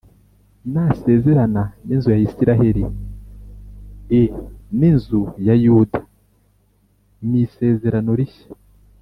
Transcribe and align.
nzasezerana 0.69 1.63
n 1.87 1.89
inzu 1.93 2.07
ya 2.13 2.21
Isirayeli 2.27 2.83
l 4.25 4.25
n 4.79 4.81
inzu 4.89 5.21
ya 5.47 5.55
Yuda 5.63 5.99
m 7.27 7.29
isezerano 7.43 8.11
rishya 8.19 8.47